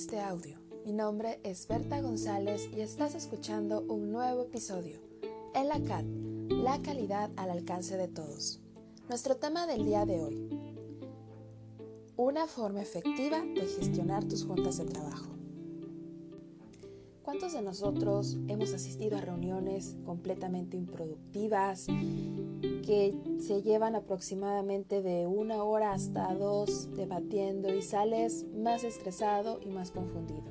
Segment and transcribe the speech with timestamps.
[0.00, 0.56] este audio.
[0.86, 4.98] Mi nombre es Berta González y estás escuchando un nuevo episodio.
[5.54, 6.04] El ACAD,
[6.48, 8.62] la calidad al alcance de todos.
[9.10, 10.48] Nuestro tema del día de hoy.
[12.16, 15.39] Una forma efectiva de gestionar tus juntas de trabajo.
[17.30, 21.86] ¿Cuántos de nosotros hemos asistido a reuniones completamente improductivas
[22.84, 29.68] que se llevan aproximadamente de una hora hasta dos debatiendo y sales más estresado y
[29.68, 30.42] más confundido?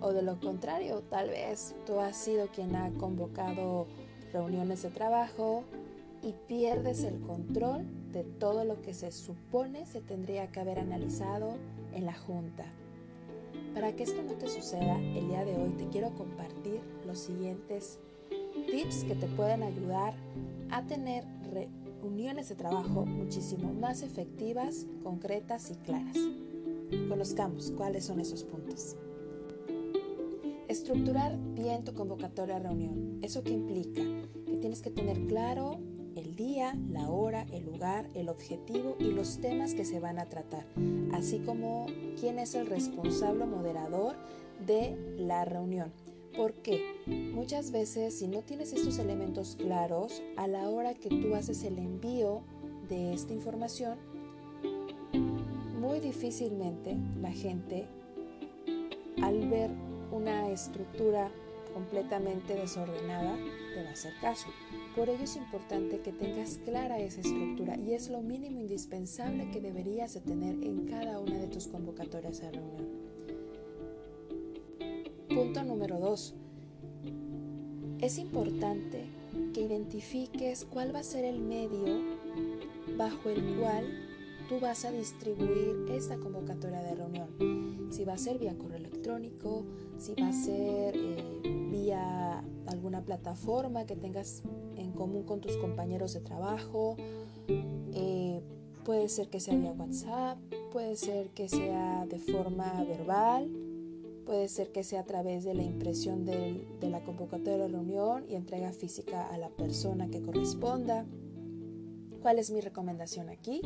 [0.00, 3.86] O de lo contrario, tal vez tú has sido quien ha convocado
[4.32, 5.62] reuniones de trabajo
[6.20, 11.54] y pierdes el control de todo lo que se supone se tendría que haber analizado
[11.92, 12.64] en la junta
[13.74, 17.98] para que esto no te suceda, el día de hoy te quiero compartir los siguientes
[18.70, 20.14] tips que te pueden ayudar
[20.70, 26.16] a tener reuniones de trabajo muchísimo más efectivas, concretas y claras.
[27.08, 28.96] Conozcamos cuáles son esos puntos.
[30.68, 33.18] Estructurar bien tu convocatoria a reunión.
[33.22, 34.02] ¿Eso qué implica?
[34.46, 35.80] Que tienes que tener claro
[36.16, 40.28] el día, la hora, el lugar, el objetivo y los temas que se van a
[40.28, 40.64] tratar,
[41.12, 41.86] así como
[42.18, 44.16] quién es el responsable moderador
[44.66, 45.92] de la reunión.
[46.36, 51.62] Porque muchas veces si no tienes estos elementos claros, a la hora que tú haces
[51.64, 52.42] el envío
[52.88, 53.98] de esta información,
[55.78, 57.86] muy difícilmente la gente
[59.20, 59.70] al ver
[60.10, 61.30] una estructura
[61.72, 63.36] completamente desordenada
[63.74, 64.48] te va a hacer caso.
[64.94, 69.60] Por ello es importante que tengas clara esa estructura y es lo mínimo indispensable que
[69.60, 72.88] deberías de tener en cada una de tus convocatorias a reunión.
[75.28, 76.34] Punto número 2.
[78.00, 79.06] Es importante
[79.54, 82.00] que identifiques cuál va a ser el medio
[82.96, 83.86] bajo el cual
[84.48, 87.88] tú vas a distribuir esta convocatoria de reunión.
[87.90, 89.64] Si va a ser vía correo electrónico,
[89.98, 91.41] si va a ser eh,
[91.72, 94.42] vía alguna plataforma que tengas
[94.76, 96.96] en común con tus compañeros de trabajo.
[97.48, 98.40] Eh,
[98.84, 100.38] puede ser que sea vía WhatsApp,
[100.70, 103.50] puede ser que sea de forma verbal,
[104.26, 108.34] puede ser que sea a través de la impresión de la convocatoria de reunión y
[108.34, 111.06] entrega física a la persona que corresponda.
[112.22, 113.60] ¿Cuál es mi recomendación aquí?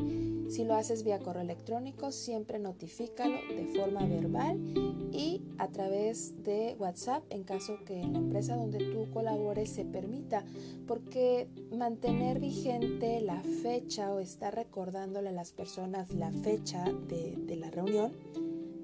[0.48, 4.58] Si lo haces vía correo electrónico, siempre notifícalo de forma verbal
[5.12, 9.84] y a través de WhatsApp en caso que en la empresa donde tú colabores se
[9.84, 10.42] permita,
[10.86, 17.56] porque mantener vigente la fecha o estar recordándole a las personas la fecha de, de
[17.56, 18.12] la reunión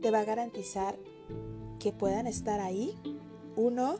[0.02, 0.98] te va a garantizar
[1.78, 2.94] que puedan estar ahí,
[3.56, 3.96] uno,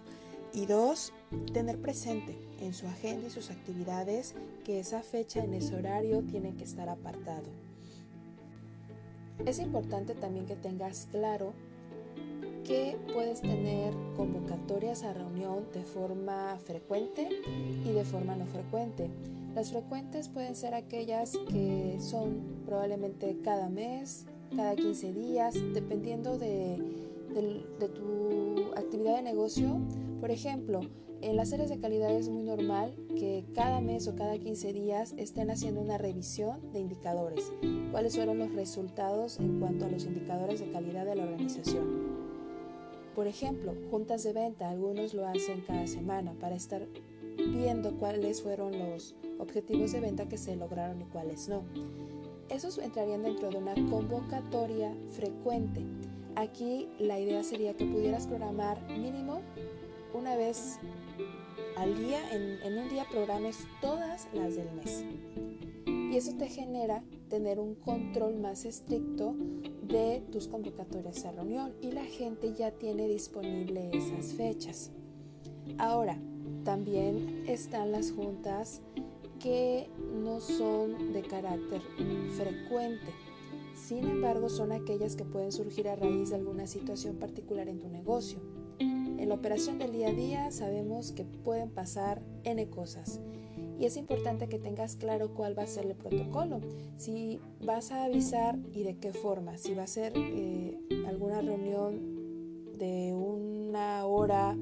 [0.53, 1.13] y dos,
[1.53, 4.35] tener presente en su agenda y sus actividades
[4.65, 7.49] que esa fecha en ese horario tiene que estar apartado.
[9.45, 11.53] Es importante también que tengas claro
[12.65, 17.29] que puedes tener convocatorias a reunión de forma frecuente
[17.85, 19.11] y de forma no frecuente.
[19.55, 26.79] Las frecuentes pueden ser aquellas que son probablemente cada mes, cada 15 días, dependiendo de,
[27.81, 29.79] de tu actividad de negocio.
[30.21, 30.83] Por ejemplo,
[31.23, 35.15] en las áreas de calidad es muy normal que cada mes o cada 15 días
[35.17, 37.53] estén haciendo una revisión de indicadores.
[37.93, 42.03] ¿Cuáles fueron los resultados en cuanto a los indicadores de calidad de la organización?
[43.15, 46.87] Por ejemplo, juntas de venta, algunos lo hacen cada semana para estar
[47.37, 51.63] viendo cuáles fueron los objetivos de venta que se lograron y cuáles no.
[52.49, 55.83] Esos entrarían dentro de una convocatoria frecuente.
[56.35, 59.41] Aquí la idea sería que pudieras programar mínimo
[60.15, 60.79] una vez
[61.83, 65.05] al día, en, un día programes todas las del mes.
[65.85, 69.35] Y eso te genera tener un control más estricto
[69.83, 74.93] de tus convocatorias a reunión y la gente ya tiene disponible esas fechas.
[75.79, 76.19] Ahora,
[76.65, 78.81] también están las juntas
[79.41, 79.89] que
[80.23, 81.83] no son de carácter
[82.37, 83.11] frecuente.
[83.75, 87.89] Sin embargo, son aquellas que pueden surgir a raíz de alguna situación particular en tu
[87.89, 88.39] negocio.
[89.23, 93.21] En la operación del día a día sabemos que pueden pasar N cosas
[93.79, 96.61] y es importante que tengas claro cuál va a ser el protocolo.
[96.97, 99.59] Si vas a avisar y de qué forma.
[99.59, 100.77] Si va a ser eh,
[101.07, 104.57] alguna reunión de una hora,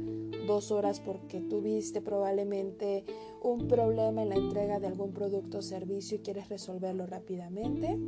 [0.46, 3.06] dos horas porque tuviste probablemente
[3.40, 7.98] un problema en la entrega de algún producto o servicio y quieres resolverlo rápidamente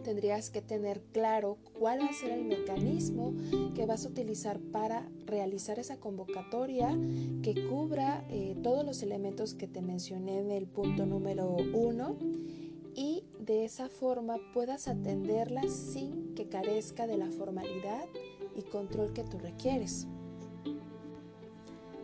[0.00, 3.34] tendrías que tener claro cuál va a ser el mecanismo
[3.74, 6.96] que vas a utilizar para realizar esa convocatoria
[7.42, 12.16] que cubra eh, todos los elementos que te mencioné en el punto número uno
[12.94, 18.06] y de esa forma puedas atenderla sin que carezca de la formalidad
[18.56, 20.06] y control que tú requieres.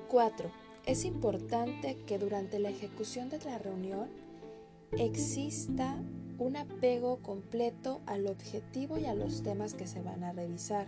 [0.09, 0.51] 4.
[0.87, 4.09] Es importante que durante la ejecución de la reunión
[4.93, 6.01] exista
[6.39, 10.87] un apego completo al objetivo y a los temas que se van a revisar.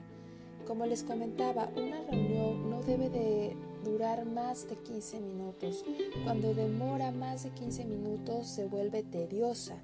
[0.67, 5.85] Como les comentaba, una reunión no debe de durar más de 15 minutos.
[6.25, 9.79] Cuando demora más de 15 minutos se vuelve tediosa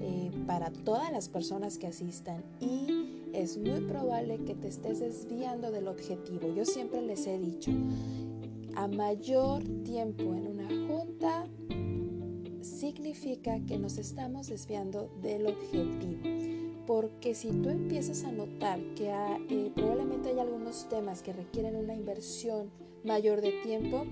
[0.00, 5.70] eh, para todas las personas que asistan y es muy probable que te estés desviando
[5.70, 6.52] del objetivo.
[6.54, 7.70] Yo siempre les he dicho,
[8.74, 11.46] a mayor tiempo en una junta,
[12.80, 16.22] significa que nos estamos desviando del objetivo.
[16.86, 21.94] Porque si tú empiezas a notar que eh, probablemente hay algunos temas que requieren una
[21.94, 22.70] inversión
[23.04, 24.06] mayor de tiempo,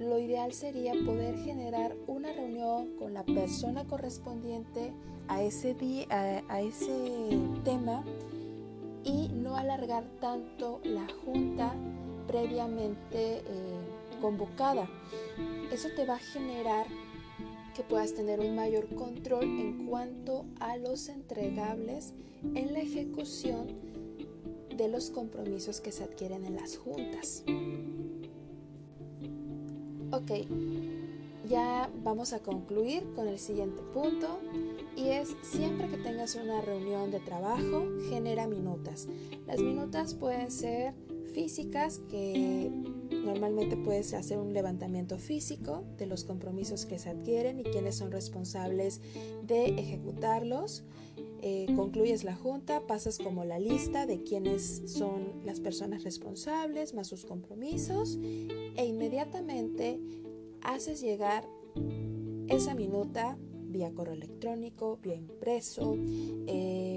[0.00, 4.92] lo ideal sería poder generar una reunión con la persona correspondiente
[5.28, 5.76] a ese,
[6.10, 8.04] a, ese tema
[9.04, 11.74] y no alargar tanto la junta
[12.26, 13.42] previamente eh,
[14.20, 14.88] convocada.
[15.70, 16.86] Eso te va a generar
[17.74, 22.14] que puedas tener un mayor control en cuanto a los entregables
[22.54, 23.66] en la ejecución
[24.76, 27.44] de los compromisos que se adquieren en las juntas.
[30.10, 30.30] Ok,
[31.48, 34.40] ya vamos a concluir con el siguiente punto
[34.96, 39.08] y es siempre que tengas una reunión de trabajo, genera minutas.
[39.46, 40.94] Las minutas pueden ser
[41.32, 42.70] físicas que
[43.24, 48.12] Normalmente puedes hacer un levantamiento físico de los compromisos que se adquieren y quiénes son
[48.12, 49.00] responsables
[49.46, 50.84] de ejecutarlos.
[51.46, 57.06] Eh, concluyes la junta, pasas como la lista de quiénes son las personas responsables más
[57.06, 58.18] sus compromisos
[58.76, 60.00] e inmediatamente
[60.62, 61.46] haces llegar
[62.48, 63.36] esa minuta
[63.74, 65.96] vía correo electrónico, vía impreso,
[66.46, 66.93] eh,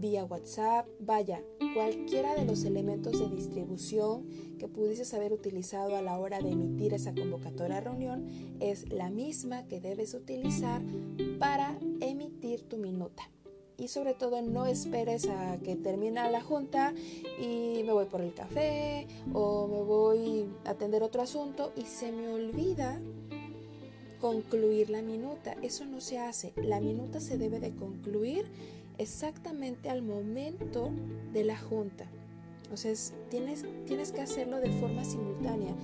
[0.00, 1.42] vía WhatsApp, vaya,
[1.74, 4.26] cualquiera de los elementos de distribución
[4.58, 8.26] que pudieses haber utilizado a la hora de emitir esa convocatoria a reunión
[8.60, 10.82] es la misma que debes utilizar
[11.38, 13.30] para emitir tu minuta.
[13.76, 16.92] Y sobre todo no esperes a que termine la junta
[17.40, 22.10] y me voy por el café o me voy a atender otro asunto y se
[22.10, 23.00] me olvida
[24.20, 25.54] concluir la minuta.
[25.62, 26.52] Eso no se hace.
[26.56, 28.46] La minuta se debe de concluir
[28.98, 30.90] exactamente al momento
[31.32, 32.06] de la junta.
[32.72, 32.76] O
[33.30, 35.74] tienes, tienes que hacerlo de forma simultánea.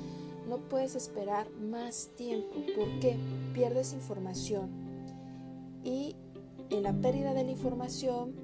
[0.49, 3.16] No puedes esperar más tiempo porque
[3.55, 4.69] pierdes información.
[5.82, 6.16] Y
[6.70, 8.34] en la pérdida de la información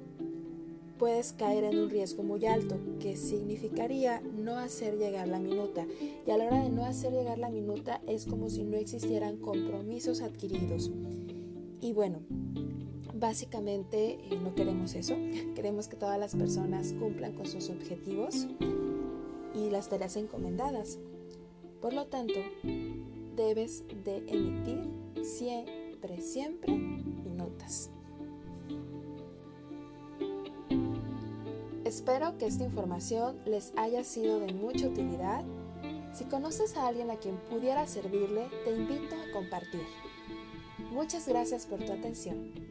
[0.97, 5.85] puedes caer en un riesgo muy alto, que significaría no hacer llegar la minuta.
[6.27, 9.37] Y a la hora de no hacer llegar la minuta es como si no existieran
[9.37, 10.91] compromisos adquiridos.
[11.81, 12.19] Y bueno,
[13.21, 15.15] Básicamente eh, no queremos eso,
[15.53, 18.47] queremos que todas las personas cumplan con sus objetivos
[19.53, 20.97] y las tareas encomendadas.
[21.83, 22.33] Por lo tanto,
[23.35, 24.89] debes de emitir
[25.21, 26.75] siempre, siempre
[27.37, 27.91] notas.
[31.85, 35.45] Espero que esta información les haya sido de mucha utilidad.
[36.11, 39.85] Si conoces a alguien a quien pudiera servirle, te invito a compartir.
[40.91, 42.70] Muchas gracias por tu atención.